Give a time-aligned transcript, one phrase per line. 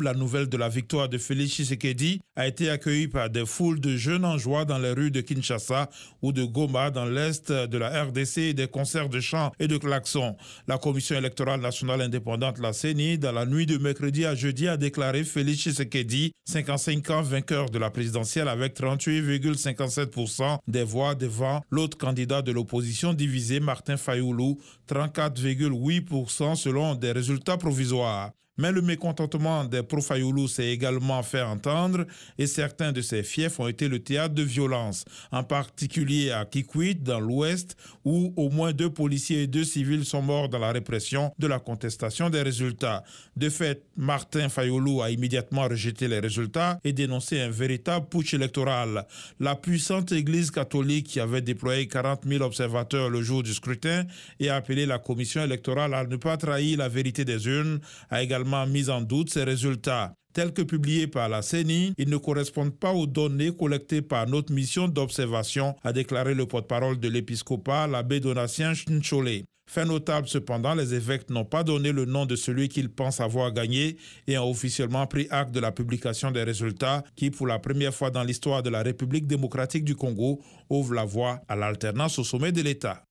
[0.00, 3.96] La nouvelle de la victoire de Félix Tshisekedi a été accueillie par des foules de
[3.96, 5.90] jeunes en joie dans les rues de Kinshasa
[6.22, 10.36] ou de Goma dans l'est de la RDC des concerts de chants et de klaxons.
[10.68, 14.76] La Commission électorale nationale indépendante, la CENI, dans la nuit de mercredi à jeudi, a
[14.76, 21.98] déclaré Félix Tshisekedi, 55 ans vainqueur de la présidentielle avec 38,57% des voix devant l'autre
[21.98, 28.30] candidat de l'opposition divisé, Martin Fayoulou, 34,8% selon des résultats provisoires.
[28.58, 32.04] Mais le mécontentement des pro-Fayoulou s'est également fait entendre
[32.36, 37.02] et certains de ces fiefs ont été le théâtre de violences, en particulier à Kikwit,
[37.02, 41.32] dans l'ouest, où au moins deux policiers et deux civils sont morts dans la répression
[41.38, 43.04] de la contestation des résultats.
[43.36, 49.06] De fait, Martin Fayoulou a immédiatement rejeté les résultats et dénoncé un véritable putsch électoral.
[49.38, 54.04] La puissante Église catholique qui avait déployé 40 000 observateurs le jour du scrutin
[54.40, 57.80] et a appelé la commission électorale à ne pas trahir la vérité des urnes
[58.10, 60.14] a également mis en doute ces résultats.
[60.32, 64.52] Tels que publiés par la CENI, ils ne correspondent pas aux données collectées par notre
[64.52, 69.42] mission d'observation, a déclaré le porte-parole de l'épiscopat, l'abbé Donatien Chinchole.
[69.68, 73.52] Fait notable cependant, les évêques n'ont pas donné le nom de celui qu'ils pensent avoir
[73.52, 77.94] gagné et ont officiellement pris acte de la publication des résultats qui, pour la première
[77.94, 82.24] fois dans l'histoire de la République démocratique du Congo, ouvre la voie à l'alternance au
[82.24, 83.07] sommet de l'État.